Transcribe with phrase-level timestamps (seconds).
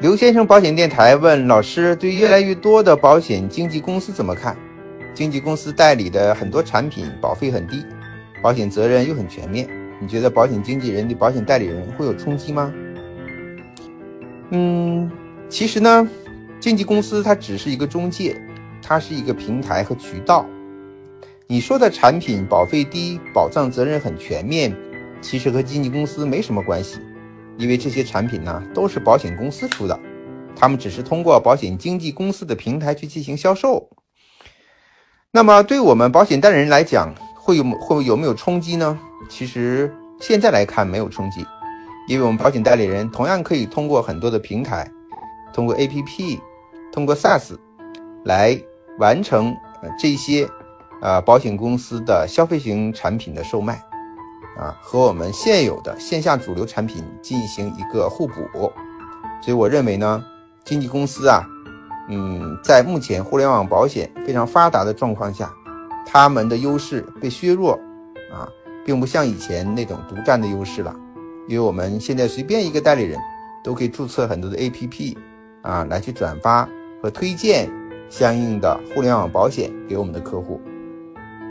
[0.00, 4.56] 刘先生保险电台问老师：对越来越多的保险经纪公司怎么看？
[5.12, 7.84] 经纪公司代理的很多产品保费很低，
[8.42, 9.68] 保险责任又很全面，
[10.00, 12.72] 你觉得保险经纪人对保险代理人会有冲击吗？
[14.52, 15.10] 嗯，
[15.50, 16.08] 其实呢，
[16.58, 18.40] 经纪公司它只是一个中介，
[18.80, 20.46] 它是一个平台和渠道。
[21.46, 24.74] 你说的产品保费低，保障责任很全面，
[25.20, 27.00] 其实和经纪公司没什么关系。
[27.58, 29.98] 因为这些产品呢都是保险公司出的，
[30.56, 33.90] 他们只是通过保险经纪公司的平台去进行销售。
[35.30, 38.98] 那么对我们保险代理人来讲，会有会有没有冲击呢？
[39.28, 41.44] 其实现在来看没有冲击，
[42.08, 44.90] 因为我们保险代理人同样可以通过很多的平台，
[45.52, 46.40] 通过 APP，
[46.92, 47.56] 通过 SaaS
[48.24, 48.60] 来
[48.98, 49.54] 完成
[49.98, 50.48] 这些
[51.00, 53.80] 呃保险公司的消费型产品的售卖。
[54.60, 58.34] 啊，和我们现有的线下主流产品进行一个互补，
[59.40, 60.22] 所以我认为呢，
[60.66, 61.42] 经纪公司啊，
[62.10, 65.50] 嗯，在目前互联网保险非常发达的状况下，
[66.06, 67.72] 他们的优势被削弱，
[68.30, 68.46] 啊，
[68.84, 70.94] 并不像以前那种独占的优势了，
[71.48, 73.18] 因为我们现在随便一个代理人
[73.64, 75.16] 都可以注册很多的 APP，
[75.62, 76.68] 啊，来去转发
[77.02, 77.66] 和推荐
[78.10, 80.60] 相应的互联网保险给我们的客户。